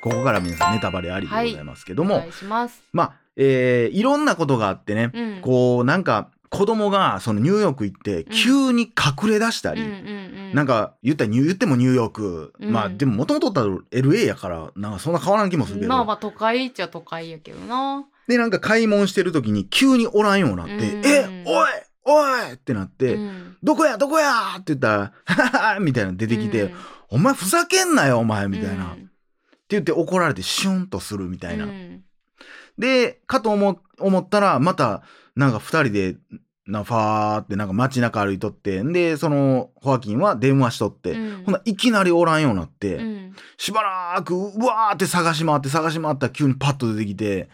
[0.00, 2.82] ここから皆さんネタバレありでございますけども、お願いします。
[2.92, 5.40] まあ、えーいろんなことがあってね、うん。
[5.42, 10.54] こうなんか子供がそのニューヨーク行って急に隠れ出したり、うん。
[10.54, 12.72] なんか言った言ってもニューヨーク、うん。
[12.72, 18.04] まあでももともとったら LA やからなんかそんな変わらん気もするけど、まあまあ都会っちゃ都会やけどな。
[18.28, 20.82] でなんか買い物してる時に急におらんようになって「うん。
[21.06, 21.68] えおい
[22.08, 26.74] おい!」ってなって「うんどこやどこや!」って言ったら「ハハハ!」みたいなの出てきて「うん
[27.10, 29.10] お前ふざけんなよお前」みたいな、ってうん
[29.68, 31.64] 言って怒られてシュンとするみたいな。
[31.64, 32.04] うん
[32.78, 35.02] でかと思思ったらまた
[35.34, 36.16] なんか二人で
[36.66, 47.48] なファーってなんか街中歩いとってんでそのホアキンは電話しとって、うんほんないきなりおらんようになって、うんしばらくうわーって探し回って探し回ったら急にパッと出てきて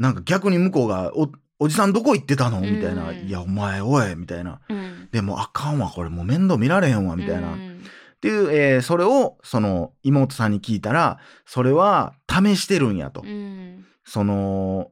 [0.00, 4.60] なんか逆に向こうが「おおじさんどこ行ってたの?」みたいな「うんいやお前おい」みたいな。
[4.68, 7.52] うん「でもあかんわこれもう面倒見られへんわ」みたいな。
[7.52, 7.84] っうん。
[8.20, 13.22] ていう、えーそれをその妹さんに聞いたらそれは試してるんやと。
[13.24, 13.84] うん。
[14.04, 14.90] その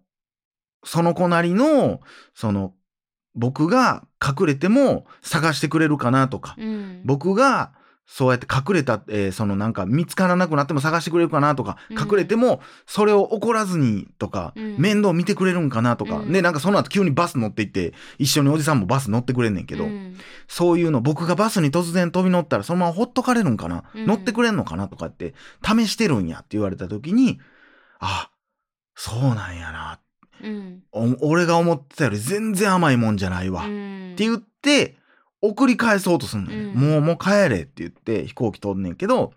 [0.85, 2.01] その子なりの
[2.35, 2.75] その
[3.35, 7.01] 僕が隠れても探してくれるかなとか、うん。
[7.05, 7.73] 僕が
[8.05, 11.99] そうやって隠れた、えーそのなんか見つからなくなっても探してくれるかなとか、うん。
[11.99, 14.77] 隠れてもそれを怒らずにとか、うん。
[14.79, 16.33] 面倒見てくれるんかなとか、うん。
[16.33, 20.17] でなんかその後急にバス乗って行って一緒におじさんもバス乗ってくれんねんけど、うん。
[20.47, 24.07] そういうの僕がバスに突然飛び乗ったらそのままほっとかれるんかな、うん。
[24.07, 27.41] 乗ってくれんのかなとかって試してるんやって言われた時に
[27.99, 28.31] あ
[28.95, 30.01] そうなんやな。
[30.43, 30.83] うん。
[30.93, 34.97] お俺が思ってたより全然甘いもんじゃないわ、うっんて言って
[35.43, 36.75] 送り返そうとすんのよ、うん。
[36.75, 39.33] もうもう帰れって言って飛行機飛んねんけど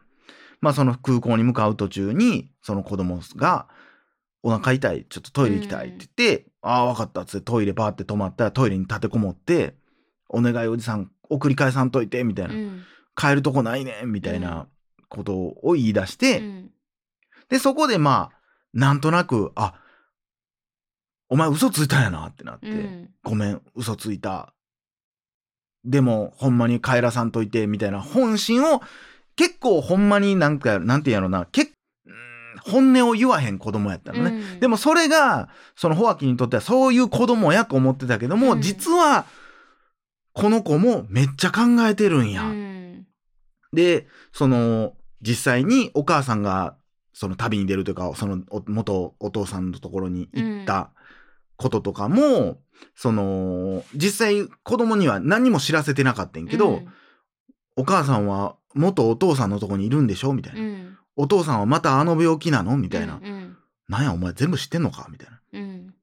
[0.61, 3.67] まあその空港に向かう途中にその子供が
[4.43, 9.75] 「お腹痛いちょっとトイレ行きたい」って言って「ああ分かった」っつってトイレバーって止まったらトイレに立てこもって
[10.29, 12.83] 「お願いおじさん送り返さんといて」みたいな、うん。
[13.17, 14.67] 帰るとこないねんみたいな
[15.07, 16.71] ことを言い出して、うん。
[17.49, 18.37] でそこでまあ
[18.73, 19.73] なんとなく「あ
[21.29, 22.69] お前嘘ついたんやな」ってなって。
[22.69, 23.09] うん。
[23.23, 24.53] ごめん、嘘ついた。
[25.85, 28.81] でも、ほんまに帰らさんといて、みたいな本心を、
[29.35, 31.71] 結構ほんまになんか、なんて言うやろな、けうーん
[32.59, 34.31] 本音を言わへん子供やったのね。
[34.31, 34.59] うん。
[34.59, 38.61] でもそれが、そのホアキンにとってはそういう子供やと思ってたけども、うん。
[38.61, 39.25] 実は、
[40.33, 42.43] この子もめっちゃ考えてるんや。
[42.43, 43.05] うん。
[43.71, 46.75] で、その、実際にお母さんが、
[47.13, 50.91] その旅に出るというか、そのお元お父さんのところに行った
[51.57, 52.59] こととかも、
[52.95, 56.87] その、実際子供には何も知らせてなかったんやけど、うん
[57.77, 63.19] お母さんは元お父さんのとこにいるんでしょみたいな、うんお父さんはまたあの病気なのみたいな。
[63.21, 63.57] うん
[63.87, 65.39] なんやお前全部知ってんのかみたいな。
[65.53, 65.93] うん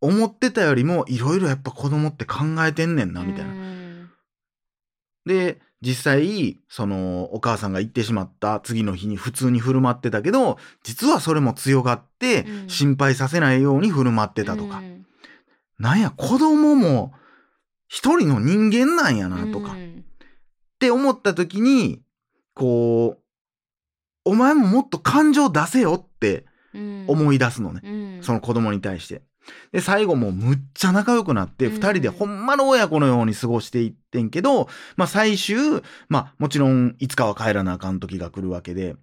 [0.00, 3.52] 思ってたよりもいろいろやっぱ子供って考えてんねんな、みたいな。
[3.52, 4.10] うん
[5.26, 14.78] で、実際、その、お母さんが行ってしまった次の日に普通に振る舞ってたけど、実はそれも強がってう、ん心配させないように振る舞ってたとか。
[14.78, 15.06] うん
[15.76, 17.12] なんや、子供も
[17.88, 19.72] 一人の人間なんやな、とか。
[19.72, 20.04] っうん
[20.78, 22.02] て思った時に、
[22.54, 23.22] こう、
[24.24, 27.80] お前ももっと感情出せよってうん思い出すのね。
[27.84, 29.22] うんその子供に対して。
[29.72, 35.56] で、最後もうむっちゃ仲良くなって、うん二人でほんまの親子のように過ごしていってんけど、まあ最終、
[36.08, 38.96] まあもちろんいつかは帰らなあかん時が来るわけで、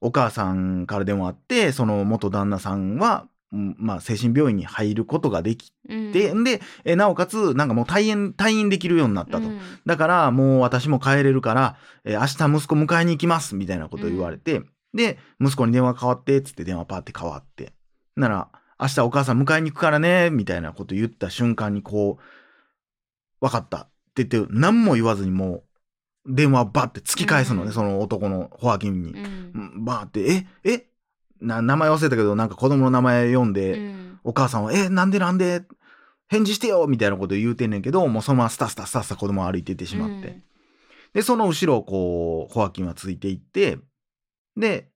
[0.00, 9.46] お母さんから電話あって、その元旦那さんは、うんまあ精神病院に入ることができうんて、んで、えなおかつ、なんかもう退院、退院できるようになったと。
[9.48, 14.62] うんだからもう私も帰れるから、えー明日息子迎えに行きますみたいなことを言われて、
[14.94, 17.72] で、息子に電話変わって、つって電話パーって変わって。
[18.16, 18.48] なら、
[18.80, 22.22] 明日お母さん迎えに行くからね、みたいなこと言った瞬間にこう、
[23.40, 25.64] 分かったって言って、何も言わずにも
[26.26, 29.12] う、電話バッて突き返すのね、うんその男のホアキンに。
[29.12, 30.86] うんうんバーって、ええ
[31.40, 35.64] な名前忘れたけど、なんか子供の名前読んで、うんお母さんは、え、なんでなんで
[36.28, 40.40] 返事してよみたいなこと言うてんねんけど、もうそのままスタスタスタスタ子供歩いてってしまって。
[41.12, 43.78] で、その後ろをこう、ホアキンはついていって、
[44.56, 44.88] で、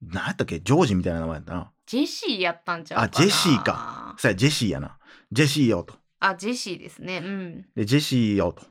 [0.00, 0.60] 何やったっけ？
[0.60, 1.70] ジョージみたいな名前やったな。
[1.90, 4.96] ジェシーやったんちゃうあジェシーかさあ、ジェシーやな。
[5.32, 5.94] ジェシーよと。
[6.20, 8.62] あジェシーですねうんで、ジェシーよと。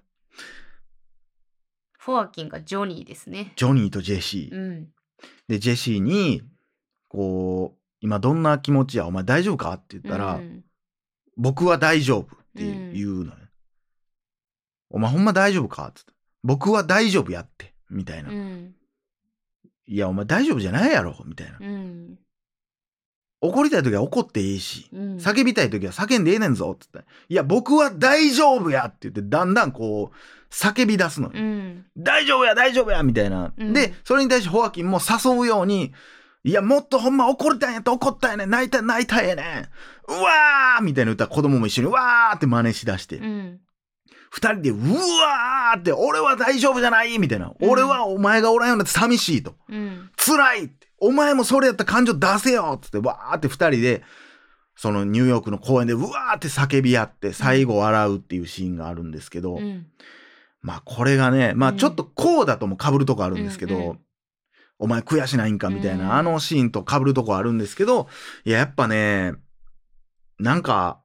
[1.97, 4.55] ホアキンがジョニーですねジョニーとジェシー。
[4.55, 4.87] うん
[5.49, 6.43] で、ジェシーに、
[7.09, 9.73] こう、今どんな気持ちやお前大丈夫か？
[9.73, 10.63] って言ったら、うん
[11.35, 13.37] 僕は大丈夫って言うのよ。
[14.89, 15.87] お前ほんま大丈夫か？
[15.87, 16.13] って言って
[16.45, 17.73] 僕は大丈夫やって。
[17.89, 18.29] みたいな。
[18.29, 18.75] うん
[19.87, 21.57] いや、お前大丈夫じゃないやろみたいな。
[23.41, 27.11] うん怒りたい時は怒っていいし、うん叫びたい時は叫んでええねんぞって言って。
[27.29, 30.15] いや、僕は大丈夫やって言って、だんだんこう、
[30.53, 31.33] 叫び出すのよ。
[31.35, 33.53] うん大丈夫や、大丈夫やみたいな。
[33.57, 35.93] うんで、それに対してホアキンも誘うように、
[36.43, 38.49] いや、もっとほんま怒りたいんやったら怒ったんやねん。
[38.49, 39.45] 泣いた泣いたんやねん。
[40.11, 43.17] うわーみたいな歌子供も一緒にうわーって真似しだして。
[43.17, 43.59] うん
[44.31, 47.47] 二人で、うわーって、俺は大丈夫じゃないみたいな。
[47.59, 49.55] うん俺はお前がおらんようになって寂しいと。
[49.69, 50.71] うん辛い。
[51.01, 54.03] お前もそれやったら感情出せよっつって、わーって二人で、
[54.75, 59.87] そのニューヨークの公園でうわーって叫び合って、最後笑うっていうシーンがあるんですけど、うん。
[60.61, 61.77] まあこれがね、まあうん。
[61.77, 63.99] ちょっとこうだとも被るとこあるんですけど、うんうん。
[64.79, 68.07] お前悔しないんかみたいな、うんあのシーンと被るとこあるんですけど、
[68.45, 69.33] いや、やっぱね、
[70.39, 71.01] なんか、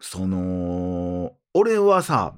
[0.00, 2.36] その、俺はさ、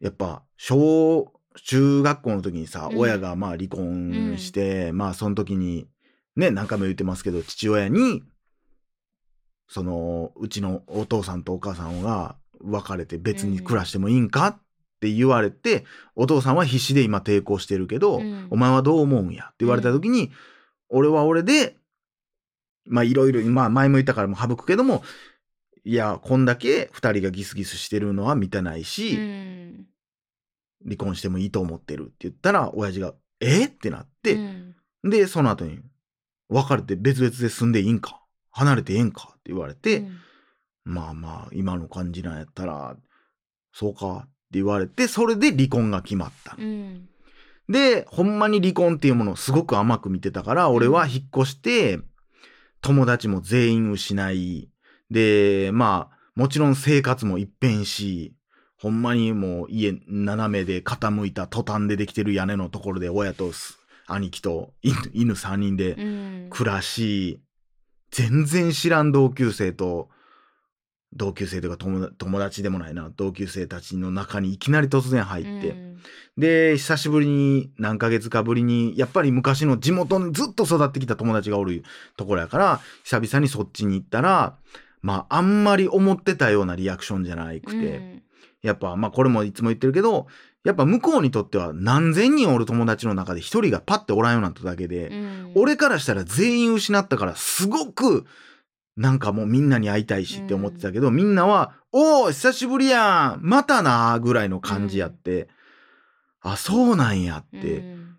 [0.00, 1.32] やっぱ、小、
[1.64, 2.98] 中学校の時にさ、うん。
[2.98, 5.86] 親がまあ離婚して、まあその時に、
[6.36, 8.22] ね、何回も言ってますけど、父親に、
[9.68, 14.58] その、うちのお父さんとお母さんが別れて別に暮らしてもいいんかっ
[15.00, 18.46] て言われて、お父さんは必死で今抵抗してるけど、うん。
[18.50, 19.46] お前はどう思うんや？
[19.46, 20.30] って言われた時に、
[20.88, 21.76] 俺は俺で、
[22.86, 25.02] まあいろいろ、まあ前も言ったからも省くけども、
[25.84, 29.86] いや、こんだけ二人がギスギスしてるのは満たないし、うん
[30.84, 33.66] 離婚してもいいと思ってるって言ったら、親父が、え？
[33.66, 35.10] ってなって、うん。
[35.10, 35.80] で、その後に、
[36.48, 38.20] 別れて別々で住んでいいんか？
[38.50, 39.28] 離れてええんか？
[39.32, 40.18] って言われて、うん。
[40.84, 42.96] まあまあ、今の感じなんやったら、
[43.72, 46.56] そうかって言われて、それで離婚が決まった。
[46.58, 47.08] うん。
[47.68, 52.00] で、ほんまに離婚っていうものをすごく甘く見てたから、俺は引っ越して、
[52.80, 54.70] 友達も全員失い、
[55.10, 58.34] で、まあ、もちろん生活も一変し、
[58.80, 63.80] ほんまにもう家斜めで傾いたトタンでできてる屋根のところで親とす
[64.10, 66.46] 兄貴と犬犬3人でうん。
[66.50, 67.40] 暮らし、
[68.10, 70.08] 全然知らん同級生と、
[71.12, 76.00] 同級生というか友達友達でもないな、同級生たちの中にいきなり突然入って、うん。
[76.36, 81.84] で、久しぶりに、何ヶ月かぶりに、やっぱり昔の地元にずっと育ってきた友達がおる
[82.16, 84.56] ところやから、久々にそっちに行ったら、
[85.02, 88.19] まあ、あんまり思ってたようなリアクションじゃなくて、うん
[88.62, 90.26] やっぱ、まあ、これもいつも言ってるけど、
[90.64, 95.52] やっぱ向こうにとっては何千人おる友達の中で一人がパッておらんようになっただけで、うん。
[95.54, 98.26] 俺からしたら全員失ったから、すごく、
[98.96, 105.48] なんかもうみんなに会いたいしって思ってたけど、みんなは、おー、久しぶりやんまたなーぐらいの感じやって、
[106.42, 108.16] あ、そうなんやって、うん。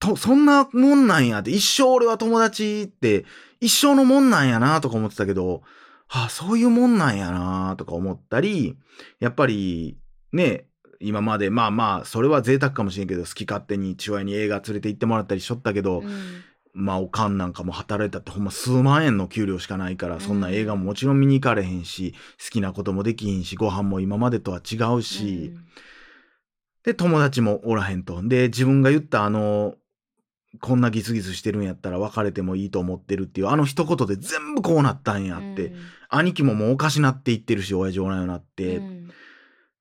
[0.00, 3.26] と、そんなもんなんやって、一生俺は友達って、
[3.60, 5.62] 一生のもんなんやなとか思ってたけど、
[6.14, 8.78] あ、そういうもんなんやなとか思ったり、
[9.18, 9.98] やっぱり、
[10.32, 10.66] ね、
[11.00, 16.44] 今まで、まあまあ、それは贅沢かもしれんけど、好き勝手に父親に映画連れて行ってもらったりしとったけど、うん。
[16.74, 25.54] まあ、おかんなんかも働いたってほんま数万円の給料しかないから、そんな映画ももちろん見に行かれへんし、好きなこともできひんし、ご飯も今までとは違うし、
[26.84, 28.22] で、友達もおらへんと。
[28.22, 29.74] で、自分が言ったあの、
[30.60, 35.72] こんなギスギスしてるんやったら別れてもいいと思ってるっていう、あの一言で全部こうなったんやって。
[36.12, 38.76] 兄貴ももうおかしなっていってるし、親父おらんようになって。
[38.76, 39.10] うん。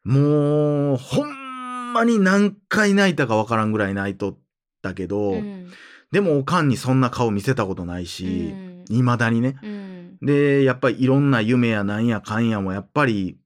[0.04, 4.38] もう、ほんまに何回泣いたかわからんぐらい泣いとっ
[4.82, 5.70] たけど、うん。
[6.12, 8.86] でもおかんにそんな顔見せたことないし、うん。
[8.90, 9.58] 未だにね。
[9.62, 10.18] うん。
[10.22, 13.38] で、やっぱりいろんな夢やなんやかんやもやっぱり、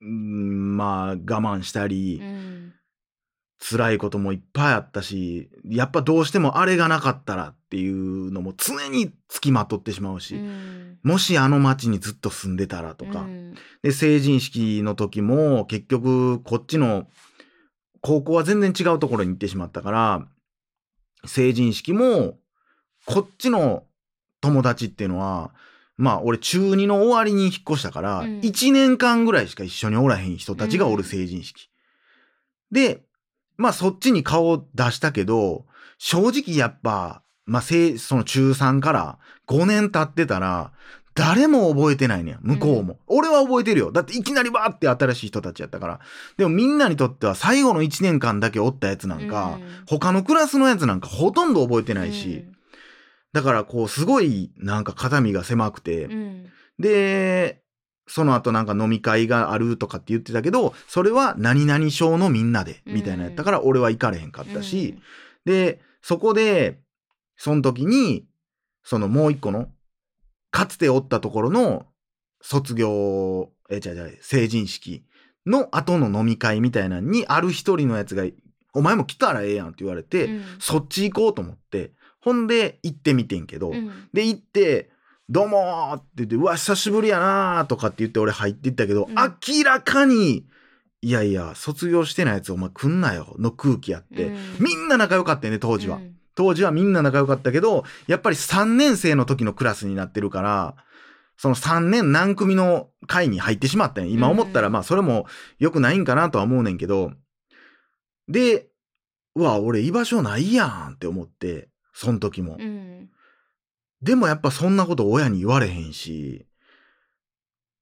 [0.00, 2.67] うんまあ我慢したり、うん
[3.60, 10.98] 辛いこともいっぱいあったし、やっぱどうしてもあれがなかったらっていうのも常につきまとってしまうし、うん。
[11.02, 13.54] もしあの町にずっと住んでたらとか、うん。
[13.82, 17.08] で、成人式の時も結局こっちの
[18.00, 20.28] 高校は全然違うところに行ってしまったから、
[21.26, 22.38] 成人式も
[23.06, 23.84] こっちの
[24.40, 25.50] 友達っていうのは、
[25.96, 28.38] まあ俺中2の終わりに引っ越したから、うん。
[28.38, 31.68] 1年間ぐらいしか一緒におらへん人たちがおる成人式。
[32.70, 33.07] で、
[33.58, 35.66] まあそっちに顔を出したけど、
[35.98, 37.74] 正直やっぱ、まあそ
[38.16, 40.72] の中3から5年経ってたら、
[41.14, 43.00] 誰も覚えてないねん、向こうも。
[43.08, 43.90] 俺は覚えてるよ。
[43.90, 46.00] だっていきなりバーって新しい人たちやったから。
[46.36, 52.44] でもみんなにとっては最後の1年間だけおったやつなんか、うん他のクラスのやつなんかほとんど覚えてないし、
[53.32, 56.46] だからこうすごいなんか肩身が狭くて、うん
[56.78, 57.62] で、
[58.08, 64.98] その後なんか飲み会があるとかって言ってたけど、それは何々賞のみんなで、みたいなやったから俺は行かれへんかったし、
[65.44, 66.80] で、そこで、
[67.36, 68.26] その時に、
[68.82, 69.68] そのもう一個の、
[70.50, 71.86] かつておったところの
[72.40, 75.04] 卒業、え、違う違う、成人式
[75.46, 78.24] の後の飲み会みたいなのに、ある一人のやつが、
[78.72, 80.44] お前も来たらええやんって言われて、うん。
[80.58, 84.08] そっち行こうと思って、ほんで行ってみてんけど、うん。
[84.12, 84.90] で行って
[85.30, 89.14] 「どうも」って言って「うわ久しぶりやな」とかって言って俺入っていったけど、うん。
[89.14, 90.46] 明らかに
[91.02, 94.36] 「いやいや卒業してないやつお前来んなよ」の空気やって、うん。
[94.60, 95.96] みんな仲良かったよね当時は。
[95.96, 96.16] うん。
[96.34, 100.76] 当時はみんな仲良かったけどやっぱり3年生の時のクラスになってるから
[101.36, 104.10] その3年何組の会に入ってしまったんや。
[104.10, 104.72] 今思ったらうん。
[104.72, 105.26] まあそれも
[105.58, 107.12] 良くないんかなとは思うねんけど。
[108.28, 108.68] で
[109.34, 112.56] うわ俺居場所ないやんって思ってその時も。
[112.58, 113.10] うん
[114.02, 116.46] でもやっぱそんなこと親に言われへんし、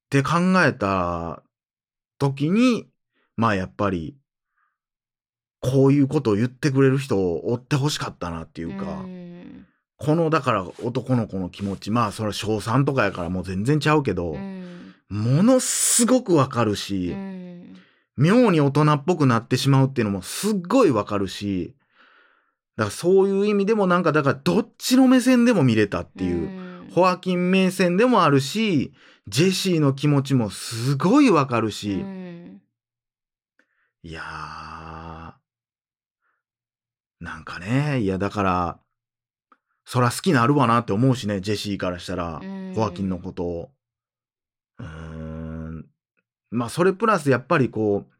[0.06, 1.42] って考えた
[2.18, 2.88] 時に、
[3.37, 4.16] まあやっぱり、
[5.61, 9.66] こういうことを言ってくれる人を追ってほしかったなっていうか、うん。
[9.99, 14.94] このだから男の子の気持ち、まあそれは小3とかやからもう全然ちゃうけど、うん。
[15.08, 17.76] ものすごくわかるし、うん。
[18.16, 21.75] 妙に大人っぽくなってしまうっていうのもすっごいわかるし、
[22.76, 26.61] だからそういう意味でもなんかだからどっちの目線でも見れたっていう。
[26.61, 26.66] うん
[26.97, 28.95] ホアキン名線でもあるし、
[29.28, 32.62] ジェシーの気持ちもすごいわかるし、うん
[34.02, 35.33] いやー、
[37.21, 38.78] なんかね、いやだから、
[39.85, 43.71] そら好きなるわなって思うしね、ジェシーからしたら、うんホアキンのことを。
[44.78, 45.87] うーん。
[46.50, 48.15] まあそれプラスやっぱりこう、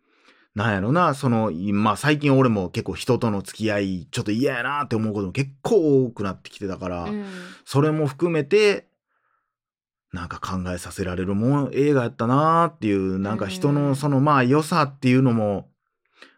[0.57, 7.15] なんやろな、その、まあ最近俺も結構人との付き合い、ちょっと嫌やなって思うことも結構多くなってきてたから、うん。
[7.67, 8.89] それも含めて、
[10.15, 13.75] なんか考えさせられるもん映画やったなーっていう、なんか人うん。
[13.75, 15.69] のそのまあ良さっていうのも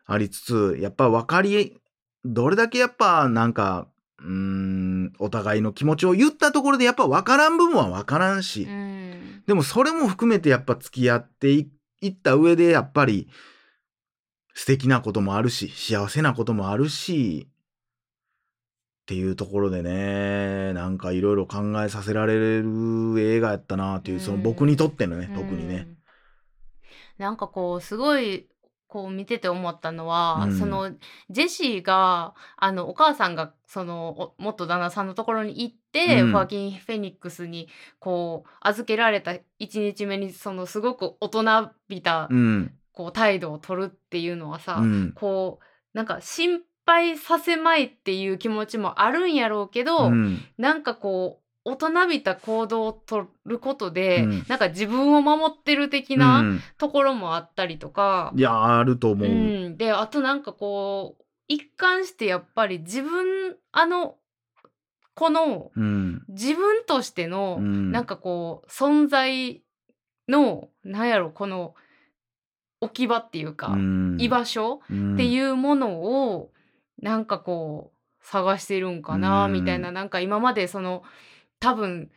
[0.04, 1.80] ありつつ、やっぱ分かり、
[2.24, 3.86] どれだけやっぱなんか、
[4.18, 9.44] うーん、お互いの気持ちを言ったところでやっぱ分からん部分は分からんし、うん。
[9.46, 11.70] でもそれも含めてやっぱ付き合ってい
[12.00, 13.28] いった上でやっぱり
[14.58, 17.54] 素敵なこともあるし、幸せなこともあるし、っ
[19.06, 25.74] ていうところでね、なんかいろいろ考えさせられる映画やったなっていう、その僕にとってのね、特にね。
[25.74, 25.98] うん
[27.18, 28.46] なんかこうすごい
[28.86, 30.92] こう見てて思ったのは、うんその
[31.30, 42.77] ジェシーがあのお母さんがそのお元旦那さんのところに行って、うんファーキン・フェニックスにこう預けられた1日目にそのすごく大人びたうん。
[42.98, 45.12] こう態度を取るっていうのはさ、うん。
[45.14, 50.40] こうなんか心配させまいっていう気持ちもあるんやろうけど、うん。
[50.58, 59.30] なんかこう大人びた行動を取ることで、うんなんか自分を守ってる的うなんところもあったりとか、いや、あると思うう。
[59.68, 64.16] んであとなんかこう一貫してやっぱり自分あの
[65.14, 66.24] このうん。
[66.26, 69.62] 自分としての、うんなんかこう存在
[70.28, 71.76] のなんやろこの
[72.80, 74.16] 置き場っていうか、うん。
[74.20, 76.00] 居場所っていうもの
[76.32, 76.50] を
[77.00, 79.52] なんかこう探してるんかなうん。
[79.52, 81.02] みたいななんか今までその
[81.60, 82.10] 多分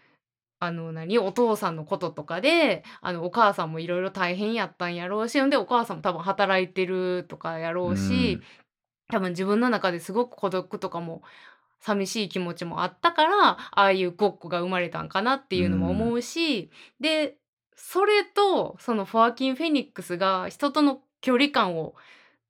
[0.59, 8.39] あの何お父さんのこととかであのお母さんもいろいろ大変やったんやろうしほんでお母さんも多分働いてるとかやろうし、
[9.09, 11.23] 多分自分の中ですごく孤独とかも
[11.79, 17.37] 寂しい気持ちもあったからああいうごっこが生まれたんかなっていうのも思うし、で
[17.83, 21.95] それとそのフォアキン・フェニックスが人との距離感を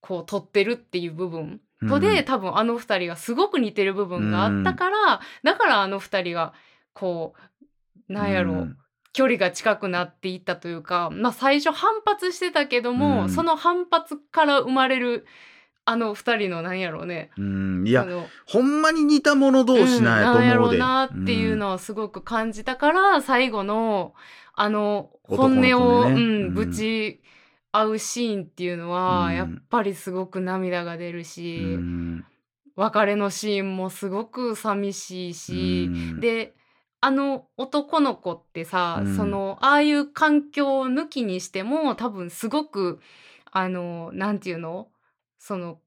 [0.02, 1.62] こう取ってるっていう部分。
[1.88, 2.26] とで、うん。
[2.26, 6.54] 多分あの二人がすごく似てる部分があったから、だからあの二人が
[6.94, 7.34] こ
[8.10, 8.78] うなんやろう、うん。
[9.14, 13.30] 距離が近くなっていったというか、まあ、最初反発してたけども、うん。
[13.30, 15.26] その反発から生まれる
[15.84, 17.32] あの二人のなんやろうね。
[17.38, 17.88] うん。
[17.88, 18.06] いや
[18.46, 20.78] ほんまに似た者同士なんやとうんなんやろ思うで。
[20.78, 24.14] うなっていうのをすごく感じたから、最後の
[24.54, 26.20] あの本音を、うんう
[26.50, 26.54] ん。
[26.54, 27.22] ぶち
[27.72, 29.36] 合うシーンっていうのは、うん。
[29.36, 32.26] やっぱりすごく涙が出るうし、ん。
[32.76, 36.54] 別れのシーンもすごく寂しいし、うん、で
[37.02, 39.16] あの男の子ってさ、うん。
[39.16, 43.00] そのああいう環境を抜きにしても多分すごく
[43.52, 44.88] あのなんていうの？
[45.42, 45.80] その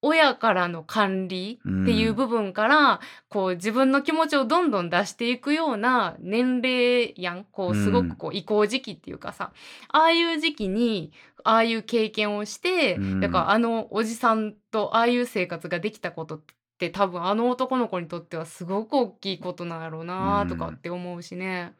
[0.00, 7.44] 親からの管理っていう部分から、こう自分の気持ちをどんどん出していくような年齢やん。
[7.44, 9.52] こうすごくこう移行時期っていうかさ、
[9.88, 11.12] ああいう時期に
[11.44, 16.40] ああいう経験をして、うんだからあのおじさんとああいう生活ができたことっ
[16.78, 21.74] て多分あの男の子にとってはすごく大きいことなんやろうなとかって思うしね。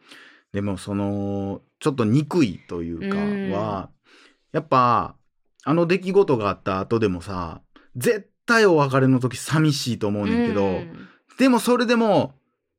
[0.52, 3.50] でもそのちょっと憎いというかうん。
[3.52, 3.90] は、
[4.52, 5.16] やっぱ
[5.68, 7.61] あの出来事があった後でもさ
[7.96, 11.08] 絶対お別れの時寂しいと思うねんけど、うん。
[11.38, 12.35] でもそれでも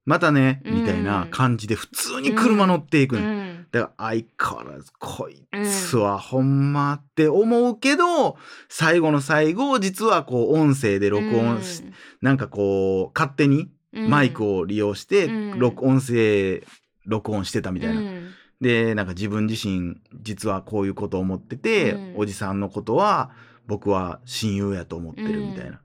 [0.06, 0.76] またねうん。
[0.82, 3.68] みたいな感じで普通に車乗っていくねん、うん。
[3.74, 8.38] だから相変わらずこいつはほんまって思うけど、
[8.70, 11.84] 最後の最後実はこう音声で録音し、
[12.22, 14.10] なんかこう勝手にうん。
[14.10, 15.60] マイクを利用してうん。
[15.60, 16.64] 録音声
[17.06, 18.02] 録音してたみたいな。
[18.62, 22.14] うんでなんか自分自身実はこういうことを思ってて、うん。
[22.18, 23.30] おじさんのことは
[23.68, 25.80] 僕は親友やと思ってるみたいな。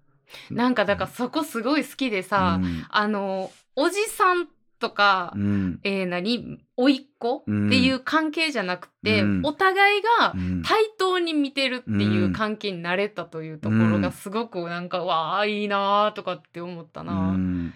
[0.50, 2.86] なんかだからそこすごい好きでさ、うん。
[2.88, 4.48] あのおじさん
[4.78, 5.80] とか、うん。
[5.84, 6.60] えー、何？
[6.78, 7.44] 甥っ子？
[7.46, 7.66] うん。
[7.66, 9.40] っていう関係じゃなくて、うん。
[9.44, 10.62] お互いがうん。
[10.62, 17.12] 対等に見てるっていう関係になれたというところがすごくなんか、わあいいなーとかって思ったうな。
[17.32, 17.74] ん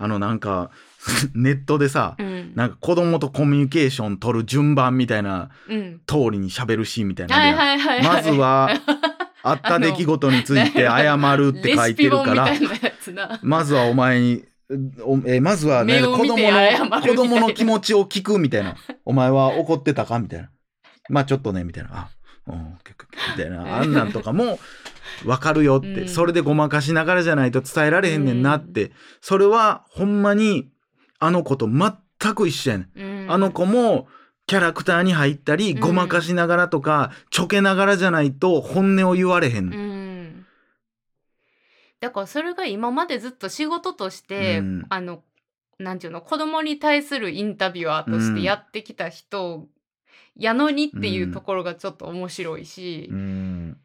[0.00, 0.70] あのなんか
[1.34, 2.52] ネットでさ、うん。
[2.54, 6.00] なんか子供とコミュニケーション取る順番みたいなうん。
[6.06, 7.78] 通りに喋るシーンみたいなのはいあるやん。
[7.78, 8.70] はいはいはい、まずは
[9.42, 12.48] あった出来事について謝るって書いてるから。
[13.42, 14.44] まずはお前に
[15.04, 18.76] おえまずは、ね、子供の子供の気持ちを聞くみたいな。
[19.04, 20.50] お前は怒ってたかみたいな。
[21.08, 21.90] まあちょっとねみたいな。
[21.92, 22.08] あ
[22.46, 22.78] うん
[23.36, 23.78] みたいな。
[23.78, 24.58] あんなんとかも
[25.24, 26.08] 分かるよって、うん。
[26.08, 30.70] それでごまかしながらじゃないと伝えられへんねんなって、それはほんまに
[31.18, 32.90] あの子と全く一緒やねん。
[33.00, 33.32] うん。
[33.32, 34.08] あの子も
[34.46, 35.80] キャラクターに入ったり、うん。
[35.80, 39.72] ごまかしながらとか、ちょけながらじゃないと本音を言われへん。
[39.72, 40.46] うん、
[42.00, 44.86] だからそれが今までずっと仕事として、うん。
[44.88, 45.22] あの
[45.78, 49.66] なんていうの子供に対するインタビュアーとしてやってきた人
[50.36, 53.08] やのにっていうところがちょっと面白いし。
[53.10, 53.76] う、ん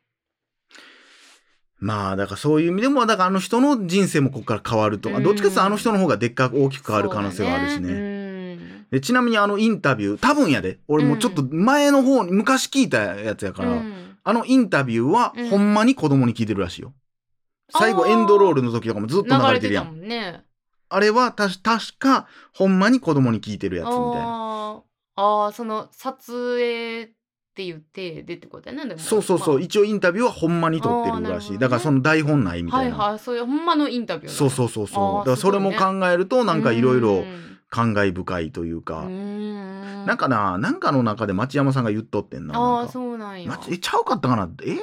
[1.78, 7.94] まあだからそういう意味でもだからあの人の人生もここから変わるとか、うんどっちかというとあの人の方がでっかく大きく変わる可能性はあるしね。
[7.94, 16.94] ねでちなみにあのインタビュー多分やで俺もうちょっと前の方に昔聞いたやつやから、うんうんあのインタビューはうんほんまに子供に聞いてるらしいよ。
[17.70, 20.02] 最後あーエンドロールの時とかもずっと流流れてるやん。
[20.02, 20.44] ね。
[20.90, 24.10] あれはたし確かほんまに子供に聞いてるやつみたいな。
[24.18, 24.82] あー
[25.16, 27.12] あーその撮影
[27.56, 28.76] って言ってでってことや。
[28.76, 35.20] ねでもそうそうそう、ま一応インタビューはほんまに撮ってるらしい、ねだからその台本ないみたいな、はいそういうほんまのインタビューそうそうそうそう。
[35.20, 37.46] だからそれも考えるとなんかいろいろうん。
[37.68, 40.06] 感慨深いというか、うん。
[40.06, 42.92] なんかななんかの中で町山さんが言っとってんなああなんか。
[42.94, 44.50] そうなんやまえちゃうかったかな？
[44.64, 44.78] え？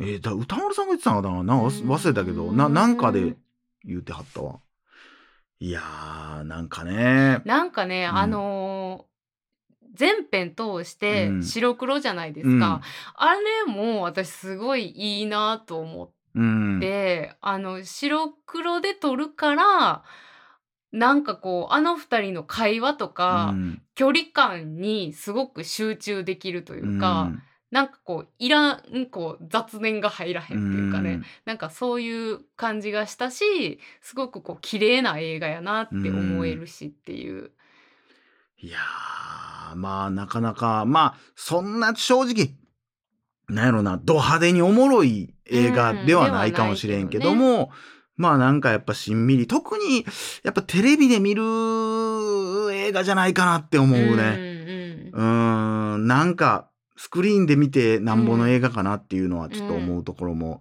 [0.00, 1.42] えーだ歌丸さんが言ってたのかな？
[1.42, 2.52] な忘忘れたけど。
[2.52, 3.36] ななんかで
[3.84, 4.58] 言ってはったわ。
[5.60, 7.40] いやーなんかね。
[7.46, 9.09] なんかね、うんあのー
[9.94, 11.42] 全編通してうん。
[11.42, 12.80] 白黒じゃないですか、
[13.14, 16.80] あれも私すごいいいなと思っうん。
[16.80, 20.02] て、あの白黒で撮るから
[20.92, 23.82] なんかこうあの二人の会話とか、うん。
[23.94, 27.42] 距離感にすごく集中できるというか、うん。
[27.70, 31.24] なんかこういらんこう雑念が入らへんっていうかね、ん。
[31.44, 37.52] なんかそういう感じがしたしすごくこう綺麗な映画やなって思えるしっていう。
[38.58, 42.54] いやーまあなかなかまあそんな正直
[43.48, 47.70] なんやろなド派手におもろい映画ではないかもしれんけども、
[48.16, 50.04] まあなんかやっぱしんみり特に
[50.44, 51.42] やっぱテレビで見る
[52.72, 54.06] 映画じゃないかなって思うね。
[54.06, 54.60] うんうん
[55.12, 60.60] うーんなんかスクリーンで見てなんぼの映画かなっていうのはちょっと思うところも、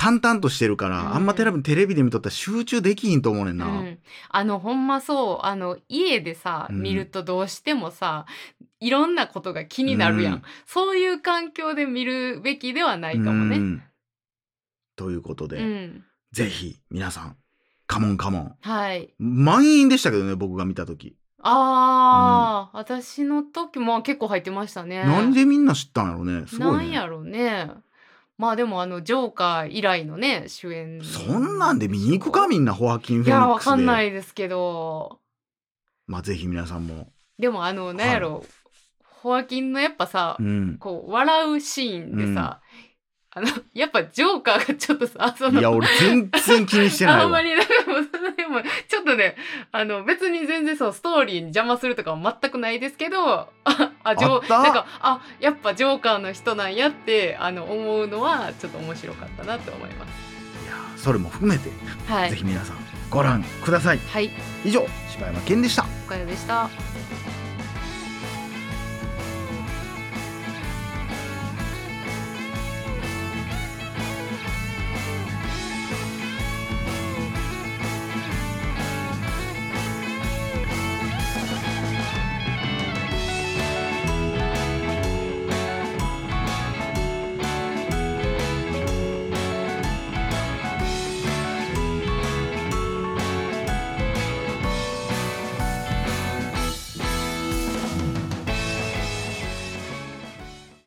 [0.00, 1.14] 淡々としてるから、うん。
[1.16, 3.66] あんまテレビテレビで見とったら集中できひんと思うねんな。
[3.66, 3.98] うん。
[4.30, 6.80] あのほんまそうあの家でさ、うん。
[6.80, 8.24] 見るとどうしてもさ
[8.80, 10.42] いろんなことが気になるやん、うん。
[10.64, 13.58] そういう環境で見るべきではないかもね。
[13.58, 13.82] うん。
[14.96, 16.04] ということで、うん。
[16.32, 17.36] ぜひ皆さん
[17.86, 18.54] カモンカモン。
[18.62, 19.12] はい。
[19.18, 25.04] 満員でしたけどね僕が見た時、あー、私の時も結構入ってましたね。
[25.04, 26.46] なんでみんな知ったんやろね。
[26.46, 26.84] すごいね。
[26.84, 27.70] なんやろね。
[28.40, 31.04] まあでもあのジョーカー以来のね主演。
[31.04, 33.70] そんなんで見に行くかみんなホアキン・いフェニックスで。
[33.70, 35.20] やわかんないですけど。
[36.06, 37.12] まあぜひ皆さんも。
[37.38, 38.42] でもあのなんやろ、
[39.02, 40.78] ホアキンのやっぱさ、うん。
[40.78, 42.62] こう笑うシーンでさ、
[43.32, 49.36] あの やっぱジョーカーがちょっとさそのいや俺全然気にしてない あんわまりなんかもうその辺もちょっとね
[49.70, 53.48] あの別に全然そうストーリーに邪魔するとかは全くないですけどあ
[54.02, 54.62] あジョあった？
[54.62, 60.10] なんかあやっぱジョーカーの人なんやってあの思うのはちょっと面白かったなと思います。
[60.64, 61.70] いやそれも含めて、
[62.08, 62.30] はい。
[62.30, 62.76] ぜひ皆さん
[63.10, 63.98] ご覧ください。
[64.12, 64.30] はい。
[64.64, 65.86] 以上柴山健でした。
[66.06, 66.68] おかよでした。